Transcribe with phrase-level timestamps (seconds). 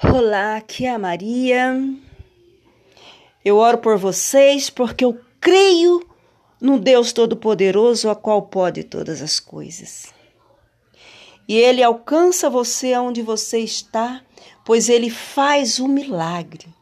[0.00, 1.74] Olá, aqui é a Maria.
[3.44, 6.08] Eu oro por vocês porque eu creio
[6.60, 10.14] no Deus Todo-Poderoso, a qual pode todas as coisas.
[11.48, 14.22] E Ele alcança você onde você está,
[14.64, 16.72] pois Ele faz o milagre.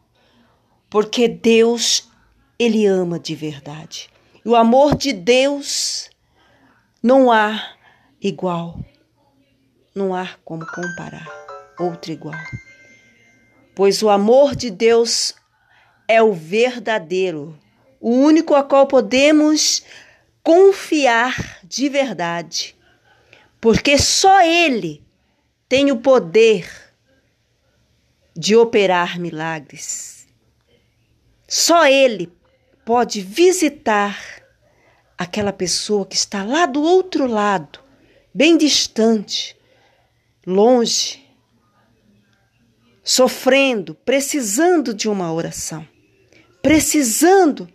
[0.90, 2.10] Porque Deus,
[2.58, 4.10] Ele ama de verdade.
[4.44, 6.10] E o amor de Deus
[7.02, 7.76] não há
[8.20, 8.78] igual.
[9.94, 11.26] Não há como comparar
[11.78, 12.36] outro igual
[13.76, 15.34] pois o amor de Deus
[16.08, 17.54] é o verdadeiro,
[18.00, 19.82] o único a qual podemos
[20.42, 22.74] confiar de verdade,
[23.60, 25.04] porque só Ele
[25.68, 26.66] tem o poder
[28.34, 30.26] de operar milagres.
[31.46, 32.32] Só Ele
[32.82, 34.42] pode visitar
[35.18, 37.78] aquela pessoa que está lá do outro lado,
[38.32, 39.54] bem distante,
[40.46, 41.25] longe
[43.06, 45.86] sofrendo, precisando de uma oração,
[46.60, 47.68] precisando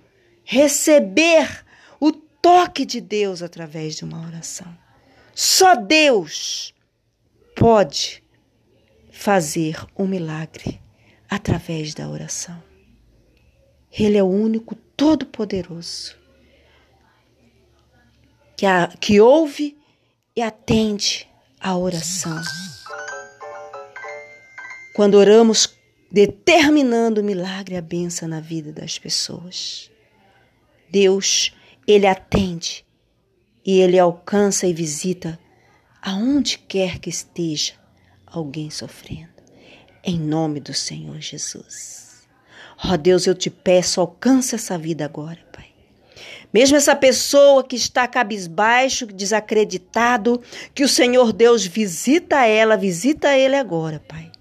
[0.43, 1.65] receber
[2.01, 4.67] o toque de Deus através de uma oração.
[5.33, 6.73] Só Deus
[7.55, 8.21] pode
[9.09, 10.81] fazer um milagre
[11.29, 12.61] através da oração.
[13.89, 16.17] Ele é o único todo-poderoso
[18.57, 18.65] que,
[18.99, 19.77] que ouve
[20.35, 21.25] e atende
[21.57, 22.41] a oração
[24.93, 25.77] quando oramos
[26.11, 29.89] determinando o milagre e a benção na vida das pessoas.
[30.89, 31.53] Deus,
[31.87, 32.85] ele atende
[33.65, 35.39] e ele alcança e visita
[36.01, 37.73] aonde quer que esteja
[38.25, 39.29] alguém sofrendo.
[40.03, 42.27] Em nome do Senhor Jesus.
[42.83, 45.67] Ó oh, Deus, eu te peço, alcança essa vida agora, Pai.
[46.51, 50.41] Mesmo essa pessoa que está cabisbaixo, desacreditado,
[50.73, 54.31] que o Senhor Deus visita ela, visita ele agora, Pai.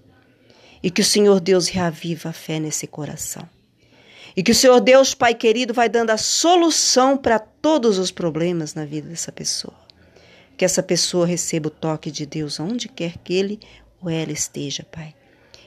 [0.83, 3.47] E que o Senhor Deus reaviva a fé nesse coração.
[4.35, 8.73] E que o Senhor Deus, Pai querido, vai dando a solução para todos os problemas
[8.73, 9.75] na vida dessa pessoa.
[10.57, 13.59] Que essa pessoa receba o toque de Deus onde quer que ele
[14.01, 15.13] ou ela esteja, Pai.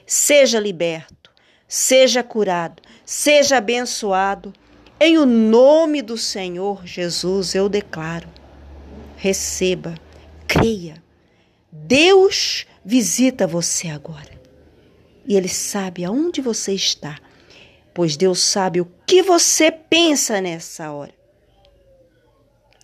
[0.05, 1.31] Seja liberto,
[1.67, 4.53] seja curado, seja abençoado.
[4.99, 8.27] Em o nome do Senhor Jesus eu declaro.
[9.15, 9.95] Receba,
[10.47, 11.01] creia.
[11.71, 14.34] Deus visita você agora
[15.25, 17.17] e Ele sabe aonde você está,
[17.93, 21.13] pois Deus sabe o que você pensa nessa hora.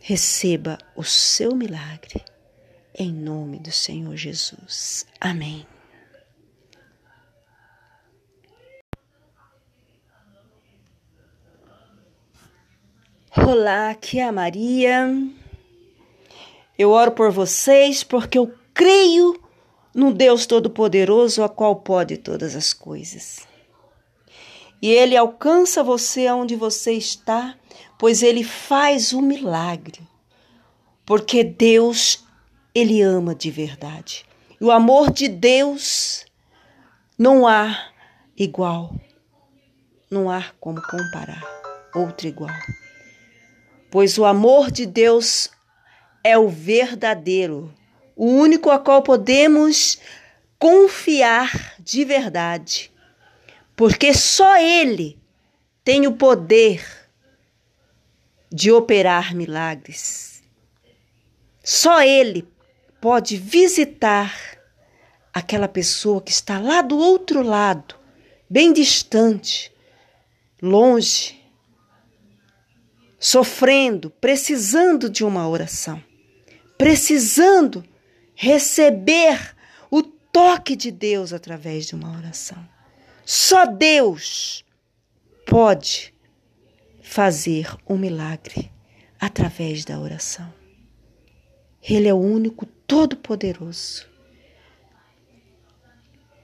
[0.02, 2.24] Receba o seu milagre,
[2.98, 5.06] em nome do Senhor Jesus.
[5.20, 5.66] Amém.
[13.38, 15.08] Olá, aqui é a Maria.
[16.78, 19.41] Eu oro por vocês porque eu creio
[19.94, 23.48] no Deus Todo-Poderoso, a qual pode todas as coisas.
[24.82, 27.56] E Ele alcança você onde você está,
[28.00, 30.02] pois Ele faz o milagre.
[31.06, 32.24] Porque Deus,
[32.74, 34.26] Ele ama de verdade.
[34.60, 36.26] E o amor de Deus
[37.18, 37.90] não há
[38.38, 38.96] igual.
[40.10, 41.44] Não há como comparar
[41.94, 42.56] outro igual.
[43.92, 45.50] Pois o amor de Deus
[46.24, 47.74] é o verdadeiro
[48.16, 50.00] o único a qual podemos
[50.60, 52.92] confiar de verdade,
[53.76, 55.18] porque só Ele
[55.84, 56.86] tem o poder
[58.52, 60.44] de operar milagres.
[61.64, 62.48] Só Ele
[63.00, 64.60] pode visitar
[65.34, 67.96] aquela pessoa que está lá do outro lado,
[68.50, 69.72] bem distante,
[70.62, 71.42] longe,
[73.20, 76.04] sofrendo, precisando de uma oração,
[76.78, 77.84] precisando
[78.42, 79.56] receber
[79.92, 82.58] o toque de Deus através de uma oração.
[83.24, 84.66] Só Deus
[85.46, 86.12] pode
[87.04, 88.72] fazer um milagre
[89.20, 90.52] através da oração.
[91.88, 94.08] Ele é o único todo-poderoso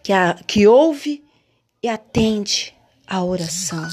[0.03, 0.13] que,
[0.45, 1.25] que ouve
[1.81, 2.75] e atende
[3.07, 3.89] a oração.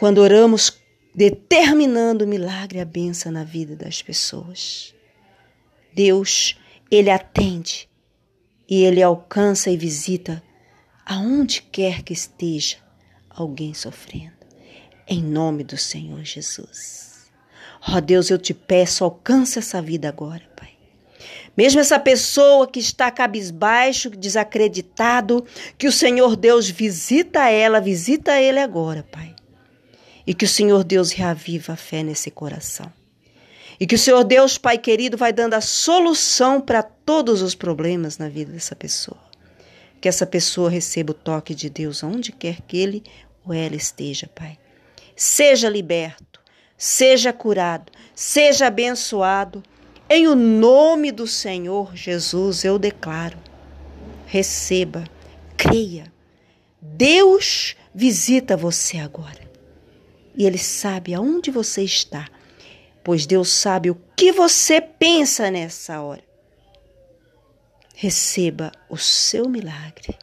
[0.00, 0.82] Quando oramos
[1.14, 4.92] determinando o milagre e a benção na vida das pessoas.
[5.94, 6.56] Deus,
[6.90, 7.88] ele atende
[8.68, 10.42] e ele alcança e visita
[11.04, 12.78] aonde quer que esteja
[13.30, 14.32] alguém sofrendo.
[15.06, 17.30] Em nome do Senhor Jesus.
[17.86, 20.70] Ó oh, Deus, eu te peço, alcança essa vida agora, Pai.
[21.56, 25.44] Mesmo essa pessoa que está cabisbaixo, desacreditado,
[25.76, 29.34] que o Senhor Deus visita ela, visita ele agora, Pai.
[30.26, 32.90] E que o Senhor Deus reaviva a fé nesse coração.
[33.78, 38.18] E que o Senhor Deus, Pai querido, vai dando a solução para todos os problemas
[38.18, 39.20] na vida dessa pessoa.
[40.00, 43.02] Que essa pessoa receba o toque de Deus onde quer que ele
[43.44, 44.58] ou ela esteja, Pai.
[45.16, 46.40] Seja liberto,
[46.76, 49.62] seja curado, seja abençoado.
[50.08, 53.38] Em o nome do Senhor Jesus eu declaro.
[54.26, 55.04] Receba,
[55.56, 56.12] creia.
[56.80, 59.44] Deus visita você agora.
[60.36, 62.26] E Ele sabe aonde você está,
[63.04, 66.24] pois Deus sabe o que você pensa nessa hora.
[67.94, 70.18] Receba o seu milagre,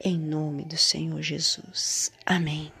[0.00, 2.10] em nome do Senhor Jesus.
[2.24, 2.72] Amém.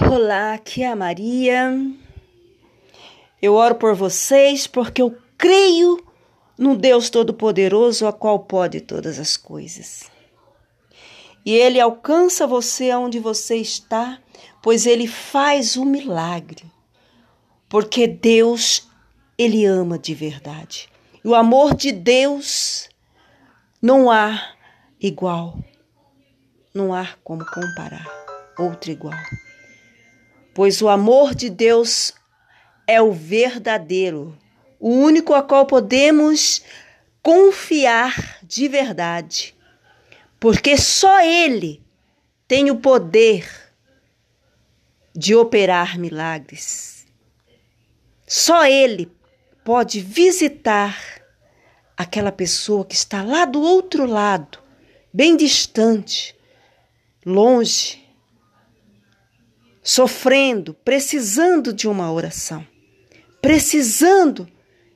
[0.00, 1.70] Olá, aqui é a Maria.
[3.42, 6.04] Eu oro por vocês porque eu creio
[6.56, 10.13] no Deus Todo-Poderoso, a qual pode todas as coisas.
[11.44, 14.18] E Ele alcança você onde você está,
[14.62, 16.64] pois Ele faz o milagre.
[17.68, 18.88] Porque Deus,
[19.36, 20.88] Ele ama de verdade.
[21.24, 22.88] E o amor de Deus
[23.80, 24.54] não há
[25.00, 25.58] igual.
[26.74, 28.06] Não há como comparar
[28.58, 29.18] outro igual.
[30.54, 32.14] Pois o amor de Deus
[32.86, 34.36] é o verdadeiro,
[34.78, 36.62] o único a qual podemos
[37.22, 39.54] confiar de verdade,
[40.44, 41.82] porque só Ele
[42.46, 43.50] tem o poder
[45.16, 47.06] de operar milagres.
[48.26, 49.10] Só Ele
[49.64, 50.94] pode visitar
[51.96, 54.58] aquela pessoa que está lá do outro lado,
[55.10, 56.36] bem distante,
[57.24, 58.06] longe,
[59.82, 62.66] sofrendo, precisando de uma oração,
[63.40, 64.46] precisando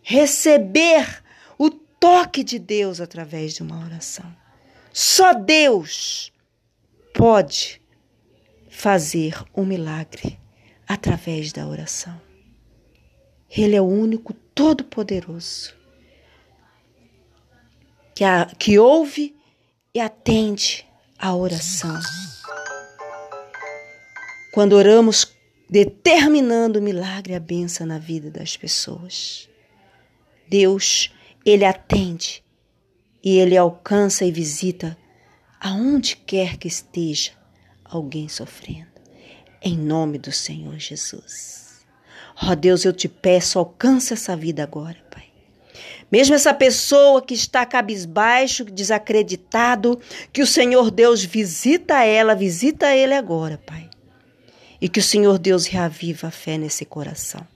[0.03, 1.25] receber
[1.57, 4.31] o toque de Deus através de uma oração.
[5.01, 6.33] Só Deus
[7.15, 7.81] pode
[8.69, 10.41] fazer um milagre
[10.89, 12.21] através da oração.
[13.49, 15.73] Ele é o único todo-poderoso
[18.13, 18.25] que,
[18.59, 19.37] que ouve
[19.95, 20.85] e atende
[21.17, 22.01] a oração.
[24.53, 25.33] Quando oramos
[25.71, 29.49] determinando o milagre a benção na vida das pessoas.
[30.49, 31.15] Deus,
[31.47, 32.43] ele atende
[33.29, 34.97] e ele alcança e visita
[35.61, 37.33] aonde quer que esteja
[37.85, 38.89] alguém sofrendo.
[39.61, 41.85] Em nome do Senhor Jesus.
[42.43, 45.25] Ó oh, Deus, eu te peço, alcança essa vida agora, Pai.
[46.11, 50.01] Mesmo essa pessoa que está cabisbaixo, desacreditado,
[50.33, 53.91] que o Senhor Deus visita ela, visita ele agora, Pai.
[54.81, 57.47] E que o Senhor Deus reaviva a fé nesse coração.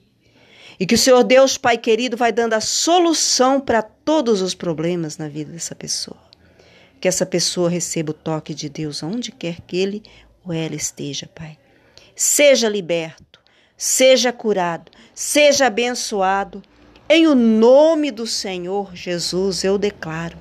[0.79, 5.17] E que o Senhor Deus, Pai querido, vai dando a solução para todos os problemas
[5.17, 6.21] na vida dessa pessoa.
[6.99, 10.03] Que essa pessoa receba o toque de Deus onde quer que ele
[10.43, 11.57] ou ela esteja, Pai.
[12.15, 13.39] Seja liberto,
[13.77, 16.61] seja curado, seja abençoado.
[17.09, 20.37] Em o nome do Senhor Jesus eu declaro.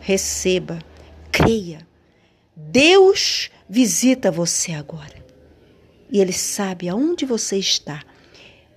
[0.00, 0.78] Receba,
[1.30, 1.86] creia.
[2.56, 5.24] Deus visita você agora.
[6.10, 8.02] E Ele sabe aonde você está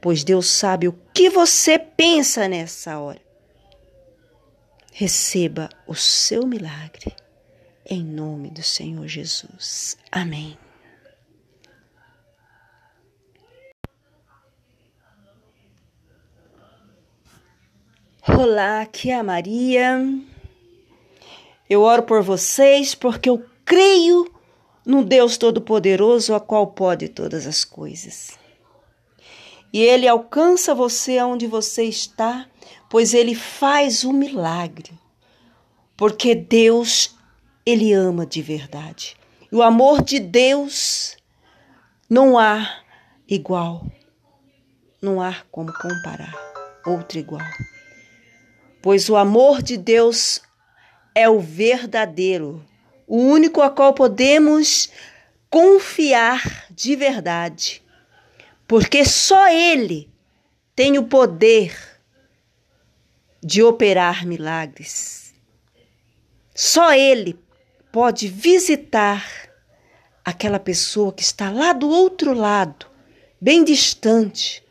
[0.01, 3.21] pois Deus sabe o que você pensa nessa hora.
[4.91, 7.15] Receba o seu milagre,
[7.85, 9.97] em nome do Senhor Jesus.
[10.11, 10.57] Amém.
[18.27, 19.97] Olá, aqui é a Maria.
[21.69, 24.31] Eu oro por vocês porque eu creio
[24.85, 28.40] no Deus Todo-Poderoso, a qual pode todas as coisas.
[29.73, 32.45] E ele alcança você onde você está,
[32.89, 34.91] pois ele faz o milagre.
[35.95, 37.15] Porque Deus,
[37.65, 39.15] ele ama de verdade.
[39.51, 41.15] E o amor de Deus
[42.09, 42.81] não há
[43.27, 43.85] igual.
[45.01, 46.35] Não há como comparar
[46.85, 47.47] outro igual.
[48.81, 50.41] Pois o amor de Deus
[51.13, 52.65] é o verdadeiro,
[53.07, 54.89] o único a qual podemos
[55.49, 57.80] confiar de verdade
[58.71, 60.09] porque só Ele
[60.73, 61.77] tem o poder
[63.43, 65.33] de operar milagres.
[66.55, 67.37] Só Ele
[67.91, 69.29] pode visitar
[70.23, 72.85] aquela pessoa que está lá do outro lado,
[73.41, 74.63] bem distante,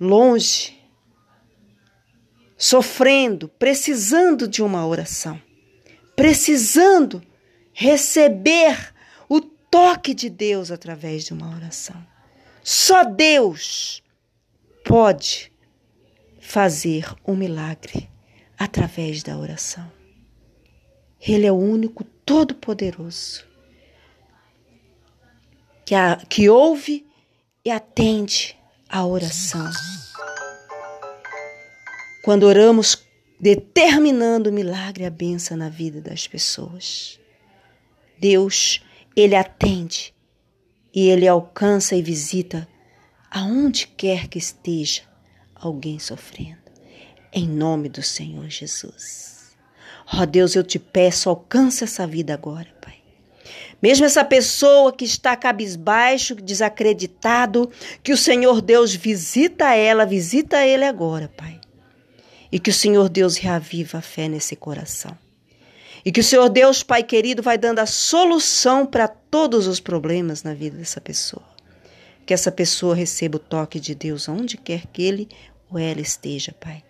[0.00, 0.80] longe,
[2.56, 5.42] sofrendo, precisando de uma oração,
[6.14, 7.20] precisando
[7.72, 8.94] receber
[9.28, 12.00] o toque de Deus através de uma oração.
[12.70, 14.02] Só Deus
[14.84, 15.50] pode
[16.38, 18.10] fazer um milagre
[18.58, 19.90] através da oração.
[21.18, 23.42] Ele é o único todo-poderoso
[25.86, 25.94] que,
[26.28, 27.06] que ouve
[27.64, 28.54] e atende
[28.86, 29.70] a oração.
[32.22, 33.02] quando oramos
[33.40, 37.18] determinando o milagre e a benção na vida das pessoas.
[38.20, 38.84] Deus,
[39.16, 40.12] ele atende
[40.94, 42.68] e ele alcança e visita
[43.30, 45.02] aonde quer que esteja
[45.54, 46.58] alguém sofrendo.
[47.32, 49.56] Em nome do Senhor Jesus.
[50.12, 52.94] Ó oh, Deus, eu te peço, alcança essa vida agora, Pai.
[53.80, 57.70] Mesmo essa pessoa que está cabisbaixo, desacreditado,
[58.02, 61.60] que o Senhor Deus visita ela, visita ele agora, Pai.
[62.50, 65.16] E que o Senhor Deus reaviva a fé nesse coração.
[66.08, 70.42] E que o Senhor Deus, Pai querido, vai dando a solução para todos os problemas
[70.42, 71.44] na vida dessa pessoa.
[72.24, 75.28] Que essa pessoa receba o toque de Deus onde quer que ele
[75.70, 76.82] ou ela esteja, Pai.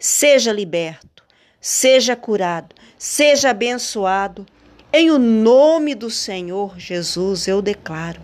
[0.00, 1.22] Seja liberto,
[1.60, 4.44] seja curado, seja abençoado
[4.92, 8.20] em o nome do Senhor Jesus eu declaro: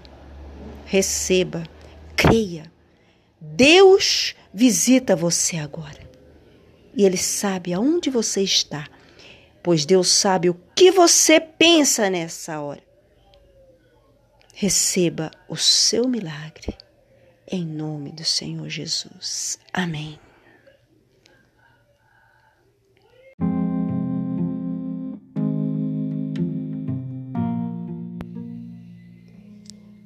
[0.84, 1.62] receba,
[2.16, 2.64] creia.
[3.40, 6.02] Deus visita você agora.
[6.96, 8.88] E Ele sabe aonde você está,
[9.62, 12.82] pois Deus sabe o que você pensa nessa hora.
[14.54, 16.76] Receba o seu milagre,
[17.50, 19.58] em nome do Senhor Jesus.
[19.72, 20.18] Amém.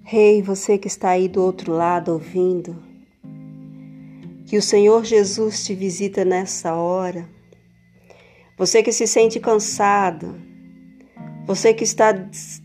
[0.08, 2.80] Rei, hey, você que está aí do outro lado ouvindo,
[4.46, 7.35] que o Senhor Jesus te visita nessa hora.
[8.56, 10.34] Você que se sente cansado,
[11.46, 12.14] você que está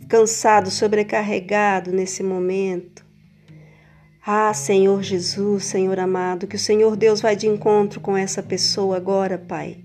[0.07, 3.05] cansado, sobrecarregado nesse momento.
[4.25, 8.97] Ah, Senhor Jesus, Senhor amado, que o Senhor Deus vai de encontro com essa pessoa
[8.97, 9.77] agora, Pai.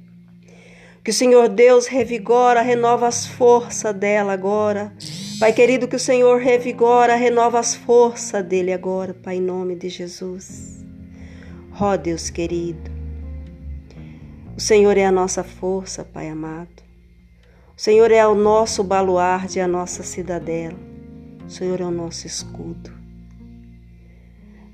[1.02, 4.92] Que o Senhor Deus revigora, renova as forças dela agora
[5.38, 9.90] Pai querido, que o Senhor revigora, renova as forças dele agora, Pai, em nome de
[9.90, 10.82] Jesus.
[11.78, 12.90] Ó oh, Deus querido,
[14.56, 16.82] o Senhor é a nossa força, Pai amado.
[17.76, 20.78] O Senhor é o nosso baluarte, a nossa cidadela.
[21.46, 22.90] O Senhor é o nosso escudo.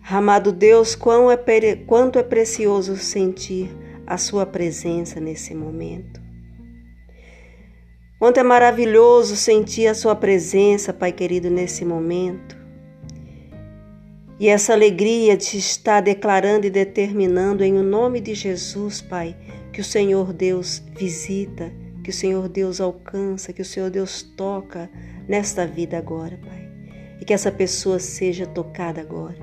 [0.08, 3.74] Amado Deus, é, quanto é precioso sentir
[4.06, 6.20] a Sua presença nesse momento.
[8.20, 12.56] Quanto é maravilhoso sentir a Sua presença, Pai querido, nesse momento.
[14.38, 19.36] E essa alegria de estar declarando e determinando em o nome de Jesus, Pai,
[19.72, 21.72] que o Senhor Deus visita,
[22.04, 24.90] que o Senhor Deus alcança, que o Senhor Deus toca
[25.28, 26.68] nesta vida agora, Pai.
[27.20, 29.36] E que essa pessoa seja tocada agora.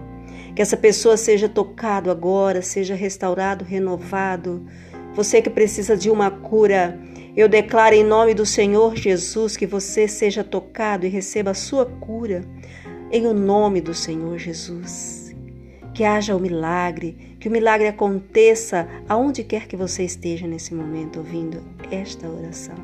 [0.55, 4.65] Que essa pessoa seja tocado agora, seja restaurado, renovado.
[5.15, 6.99] Você que precisa de uma cura
[7.39, 11.85] eu declaro em nome do Senhor Jesus que você seja tocado e receba a sua
[11.85, 12.43] cura,
[13.11, 15.33] em o nome do Senhor Jesus.
[15.93, 21.19] Que haja o milagre, que o milagre aconteça aonde quer que você esteja nesse momento
[21.19, 22.75] ouvindo esta oração.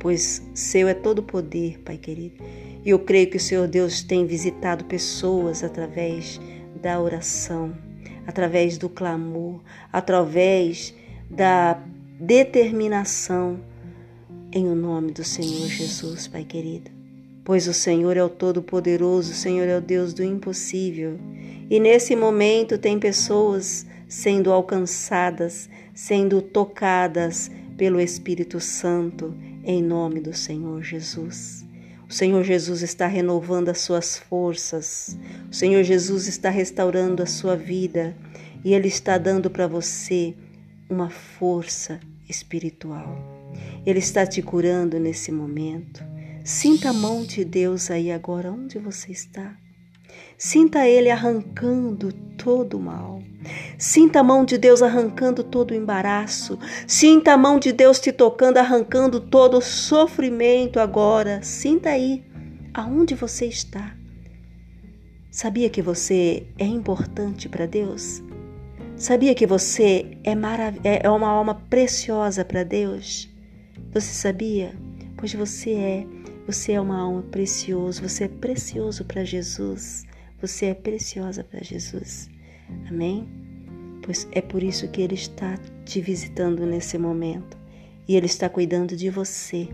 [0.00, 2.42] Pois seu é todo o poder, Pai querido.
[2.84, 6.40] E eu creio que o Senhor Deus tem visitado pessoas através
[6.80, 7.74] da oração,
[8.26, 10.94] através do clamor, através
[11.30, 11.82] da
[12.20, 13.58] determinação
[14.52, 16.93] em o nome do Senhor Jesus, Pai querido.
[17.44, 21.18] Pois o Senhor é o Todo-Poderoso, o Senhor é o Deus do impossível.
[21.68, 30.32] E nesse momento tem pessoas sendo alcançadas, sendo tocadas pelo Espírito Santo, em nome do
[30.32, 31.64] Senhor Jesus.
[32.08, 35.18] O Senhor Jesus está renovando as suas forças,
[35.50, 38.16] o Senhor Jesus está restaurando a sua vida
[38.64, 40.34] e Ele está dando para você
[40.88, 41.98] uma força
[42.28, 43.18] espiritual.
[43.84, 46.13] Ele está te curando nesse momento.
[46.44, 49.56] Sinta a mão de Deus aí agora onde você está.
[50.36, 53.22] Sinta Ele arrancando todo o mal.
[53.78, 56.58] Sinta a mão de Deus arrancando todo o embaraço.
[56.86, 61.42] Sinta a mão de Deus te tocando, arrancando todo o sofrimento agora.
[61.42, 62.22] Sinta aí
[62.74, 63.96] aonde você está.
[65.30, 68.22] Sabia que você é importante para Deus?
[68.98, 73.30] Sabia que você é, marav é, é uma alma preciosa para Deus?
[73.94, 74.74] Você sabia?
[75.16, 76.13] Pois você é.
[76.46, 78.06] Você é uma alma preciosa.
[78.06, 80.04] Você é precioso para Jesus.
[80.40, 82.28] Você é preciosa para Jesus.
[82.86, 83.26] Amém?
[84.02, 87.56] Pois é por isso que Ele está te visitando nesse momento.
[88.06, 89.68] E Ele está cuidando de você.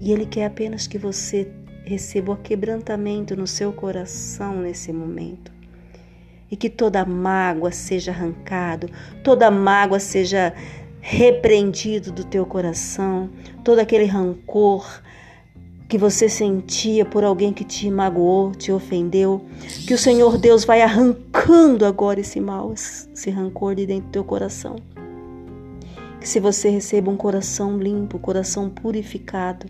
[0.00, 1.52] E Ele quer apenas que você
[1.84, 5.52] receba o quebrantamento no seu coração nesse momento
[6.50, 8.88] e que toda mágoa seja arrancado,
[9.22, 10.52] toda mágoa seja
[11.00, 13.30] repreendido do teu coração,
[13.64, 15.00] todo aquele rancor
[15.90, 19.44] que você sentia por alguém que te magoou, te ofendeu,
[19.88, 24.22] que o Senhor Deus vai arrancando agora esse mal, esse rancor de dentro do teu
[24.22, 24.76] coração.
[26.20, 29.66] Que se você receba um coração limpo, coração purificado,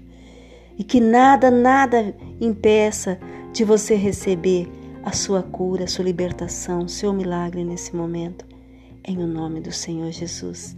[0.77, 3.19] e que nada, nada impeça
[3.51, 4.71] de você receber
[5.03, 8.45] a sua cura, a sua libertação, o seu milagre nesse momento,
[9.05, 10.77] em o nome do Senhor Jesus.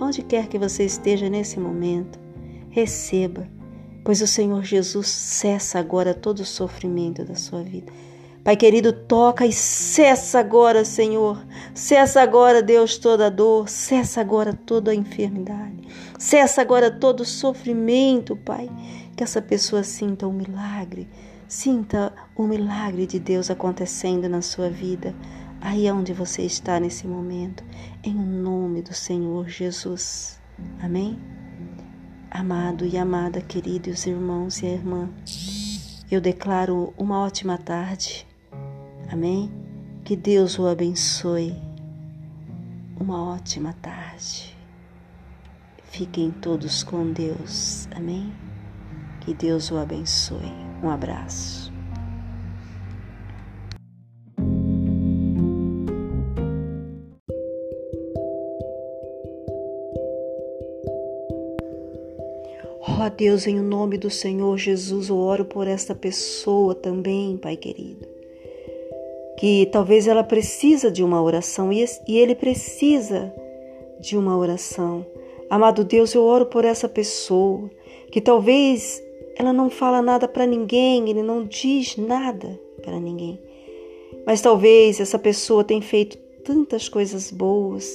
[0.00, 2.16] Onde quer que você esteja nesse momento,
[2.70, 3.48] receba,
[4.04, 7.90] pois o Senhor Jesus cessa agora todo o sofrimento da sua vida.
[8.44, 11.42] Pai querido, toca e cessa agora, Senhor.
[11.72, 13.70] Cessa agora, Deus, toda a dor.
[13.70, 15.88] Cessa agora toda a enfermidade.
[16.18, 18.68] Cessa agora todo o sofrimento, Pai.
[19.16, 21.08] Que essa pessoa sinta um milagre.
[21.48, 25.14] Sinta o milagre de Deus acontecendo na sua vida.
[25.58, 27.64] Aí onde você está nesse momento.
[28.02, 30.38] Em nome do Senhor Jesus.
[30.82, 31.18] Amém?
[32.34, 35.08] Amado e amada, queridos irmãos e irmã,
[36.10, 38.26] eu declaro uma ótima tarde
[39.14, 39.48] Amém?
[40.04, 41.54] Que Deus o abençoe.
[42.98, 44.56] Uma ótima tarde.
[45.84, 47.86] Fiquem todos com Deus.
[47.94, 48.32] Amém?
[49.20, 50.52] Que Deus o abençoe.
[50.82, 51.63] Um abraço.
[63.04, 68.14] Oh, Deus, em nome do Senhor Jesus, eu oro por esta pessoa também, Pai querido
[69.36, 73.30] que talvez ela precisa de uma oração e ele precisa
[74.00, 75.04] de uma oração.
[75.50, 77.70] Amado Deus, eu oro por essa pessoa
[78.10, 79.02] que talvez
[79.36, 83.38] ela não fala nada para ninguém, ele não diz nada para ninguém.
[84.24, 87.86] Mas talvez essa pessoa tenha feito tantas coisas boas,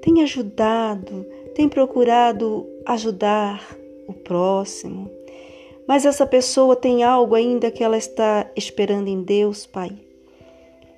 [0.00, 5.10] tem ajudado, tem procurado ajudar o próximo.
[5.86, 9.90] Mas essa pessoa tem algo ainda que ela está esperando em Deus, Pai.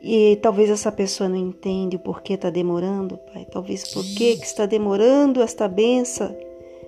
[0.01, 3.47] E talvez essa pessoa não entende o porquê está demorando, Pai.
[3.51, 6.35] Talvez por que está demorando esta benção.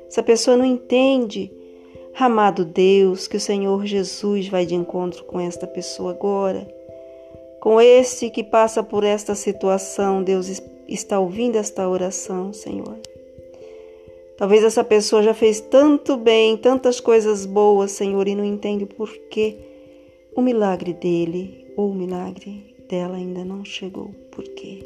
[0.08, 1.52] Essa pessoa não entende.
[2.18, 6.66] Amado Deus, que o Senhor Jesus vai de encontro com esta pessoa agora.
[7.60, 12.98] Com este que passa por esta situação, Deus está ouvindo esta oração, Senhor.
[14.40, 18.86] Talvez essa pessoa já fez tanto bem, tantas coisas boas, Senhor, e não entende o
[18.86, 19.58] porquê
[20.34, 24.14] o milagre dele ou o milagre dela ainda não chegou.
[24.30, 24.78] Por quê?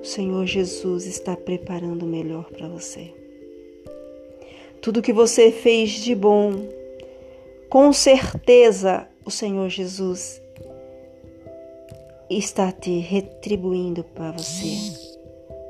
[0.00, 3.12] O Senhor Jesus está preparando o melhor para você.
[4.80, 6.66] Tudo que você fez de bom,
[7.68, 10.40] com certeza o Senhor Jesus
[12.30, 14.78] está te retribuindo para você.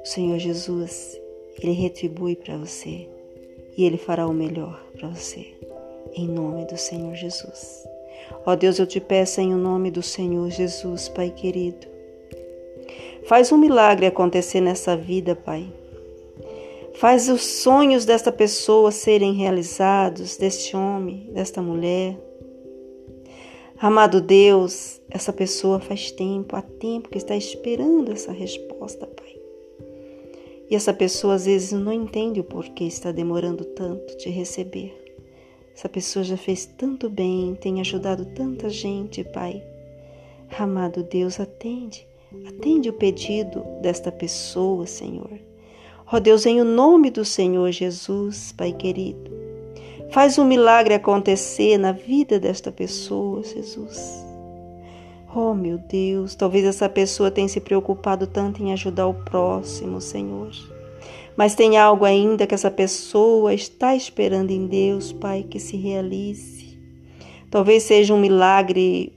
[0.04, 1.20] O Senhor Jesus,
[1.60, 3.08] ele retribui para você
[3.76, 5.46] e ele fará o melhor para você.
[6.14, 7.84] Em nome do Senhor Jesus.
[8.44, 11.86] Ó Deus, eu te peço em nome do Senhor Jesus, Pai querido.
[13.26, 15.70] Faz um milagre acontecer nessa vida, Pai.
[16.94, 22.18] Faz os sonhos desta pessoa serem realizados, deste homem, desta mulher.
[23.80, 29.27] Amado Deus, essa pessoa faz tempo, há tempo que está esperando essa resposta, Pai.
[30.70, 34.94] E essa pessoa às vezes não entende o porquê está demorando tanto de receber.
[35.74, 39.62] Essa pessoa já fez tanto bem, tem ajudado tanta gente, Pai.
[40.58, 42.06] Amado Deus, atende,
[42.46, 45.38] atende o pedido desta pessoa, Senhor.
[46.10, 49.30] Ó oh Deus, em o nome do Senhor Jesus, Pai querido,
[50.10, 54.27] faz um milagre acontecer na vida desta pessoa, Jesus.
[55.34, 60.50] Oh, meu Deus, talvez essa pessoa tenha se preocupado tanto em ajudar o próximo, Senhor.
[61.36, 66.78] Mas tem algo ainda que essa pessoa está esperando em Deus, Pai, que se realize.
[67.50, 69.12] Talvez seja um milagre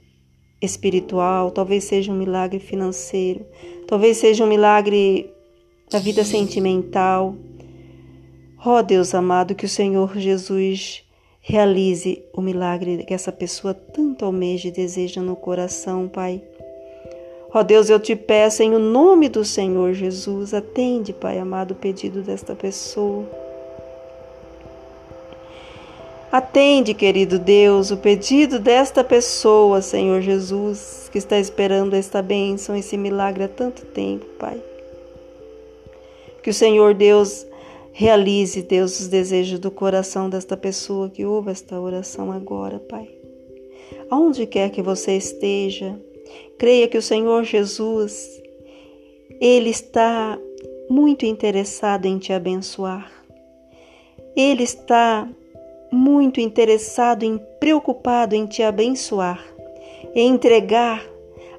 [0.62, 3.46] espiritual, talvez seja um milagre financeiro,
[3.88, 5.34] talvez seja um milagre
[5.90, 7.36] da vida sentimental.
[8.64, 11.04] Oh, Deus amado, que o Senhor Jesus
[11.42, 16.42] realize o milagre que essa pessoa tanto almeja e deseja no coração, Pai.
[17.54, 21.72] Ó oh Deus, eu te peço em o nome do Senhor Jesus, atende, Pai amado,
[21.72, 23.26] o pedido desta pessoa.
[26.32, 32.96] Atende, querido Deus, o pedido desta pessoa, Senhor Jesus, que está esperando esta bênção, esse
[32.96, 34.62] milagre há tanto tempo, Pai.
[36.42, 37.46] Que o Senhor Deus
[38.02, 43.10] realize, Deus, os desejos do coração desta pessoa que ouve esta oração agora, Pai.
[44.10, 46.00] Aonde quer que você esteja,
[46.62, 48.40] Creia que o Senhor Jesus,
[49.40, 50.38] Ele está
[50.88, 53.12] muito interessado em te abençoar.
[54.36, 55.28] Ele está
[55.92, 59.44] muito interessado em preocupado em te abençoar,
[60.14, 61.04] em entregar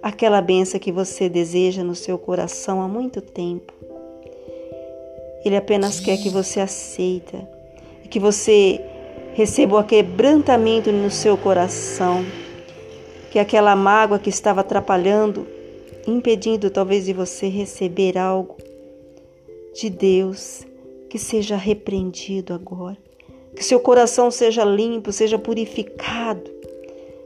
[0.01, 3.72] aquela benção que você deseja no seu coração há muito tempo.
[5.45, 7.49] Ele apenas quer que você aceita
[8.05, 8.81] e que você
[9.35, 12.25] receba o aquebrantamento no seu coração,
[13.31, 15.47] que aquela mágoa que estava atrapalhando,
[16.07, 18.57] impedindo talvez de você receber algo
[19.75, 20.67] de Deus,
[21.09, 22.99] que seja repreendido agora,
[23.57, 26.51] que seu coração seja limpo, seja purificado,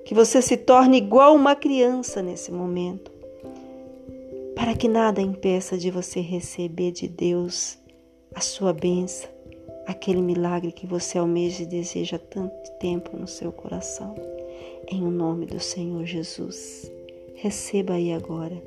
[0.05, 3.11] que você se torne igual uma criança nesse momento,
[4.55, 7.79] para que nada impeça de você receber de Deus
[8.37, 9.31] a sua bênção,
[9.87, 14.14] aquele milagre que você almeja e deseja tanto tempo no seu coração.
[14.92, 16.92] Em o nome do Senhor Jesus,
[17.35, 18.62] receba aí agora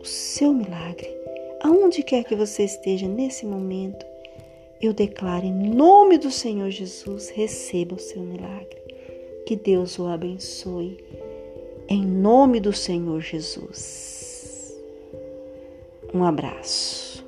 [0.00, 1.12] o seu milagre,
[1.60, 4.06] aonde quer que você esteja nesse momento.
[4.80, 8.78] Eu declaro em nome do Senhor Jesus, receba o seu milagre.
[9.44, 10.96] Que Deus o abençoe.
[11.88, 14.78] Em nome do Senhor Jesus.
[16.14, 17.27] Um abraço.